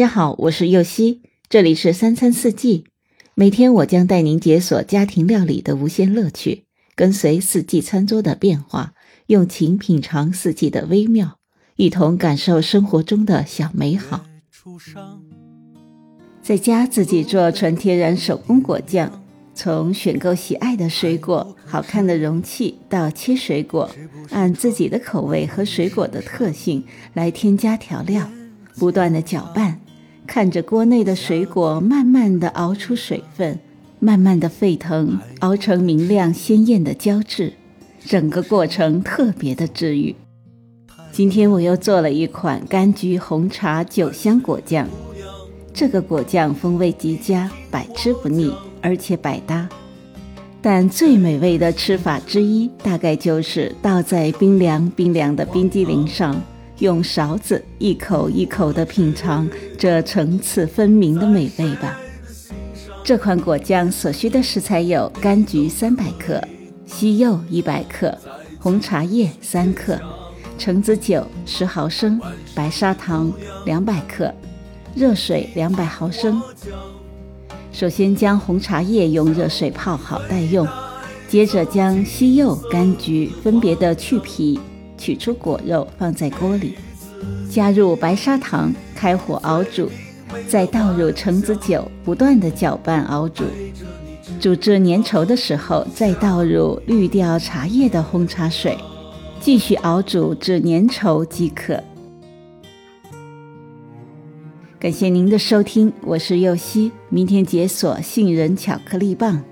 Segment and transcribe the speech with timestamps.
[0.00, 1.20] 大家好，我是右希，
[1.50, 2.86] 这里是三餐四季。
[3.34, 8.94] 每天我将带您解锁家庭料理的无限乐趣，跟随四季餐桌的变化，
[9.26, 11.36] 用情品尝四季的微妙，
[11.76, 14.24] 一同感受生活中的小美好。
[16.40, 19.22] 在家自己做纯天然手工果酱，
[19.54, 23.90] 从选购喜爱的水果、好看的容器，到切水果，
[24.30, 28.26] 按自己的口味和水果的特性来添加调料，
[28.78, 29.78] 不断的搅拌。
[30.32, 33.58] 看着锅内的水果慢慢的熬出水分，
[33.98, 37.52] 慢慢的沸腾，熬成明亮鲜艳的胶质，
[38.04, 40.14] 整个过程特别的治愈。
[41.10, 44.86] 今天我又做了一款柑橘红茶酒香果酱，
[45.74, 49.68] 这个果酱风味极佳，百吃不腻，而且百搭。
[50.62, 56.40] 但最美味的吃法之一，大概就是倒在冰凉冰凉的冰激凌上。
[56.80, 59.48] 用勺子一口一口地品尝
[59.78, 61.96] 这层次分明的美味吧。
[63.04, 66.42] 这款果酱所需的食材有：柑橘三百克、
[66.86, 68.16] 西柚一百克、
[68.58, 69.98] 红茶叶三克、
[70.58, 72.20] 橙子酒十毫升、
[72.54, 73.32] 白砂糖
[73.64, 74.32] 两百克、
[74.94, 76.40] 热水两百毫升。
[77.72, 80.66] 首先将红茶叶用热水泡好待用，
[81.28, 84.58] 接着将西柚、柑橘分别的去皮。
[85.00, 86.74] 取出果肉，放在锅里，
[87.50, 89.90] 加入白砂糖，开火熬煮，
[90.46, 93.44] 再倒入橙子酒，不断的搅拌熬煮，
[94.38, 98.76] 煮至粘稠的时候，再倒入滤掉茶叶的红茶水，
[99.40, 101.82] 继续熬煮至粘稠即可。
[104.78, 109.42] 感谢您的收听，我是柚希，明天解锁杏仁巧克力棒。